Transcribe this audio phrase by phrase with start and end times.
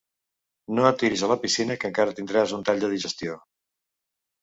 [0.77, 3.41] No et tiris a la piscina que encara tindràs un tall de digestió.